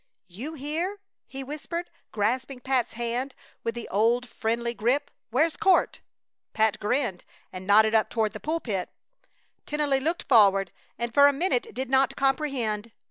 [0.27, 0.97] "You here!"
[1.27, 5.11] he whispered, grasping Pat's hand with the old friendly grip.
[5.29, 5.99] "Where's Court?"
[6.53, 8.89] Pat grinned and nodded up toward the pulpit.
[9.67, 12.91] Tennelly looked forward and for a minute did not comprehend.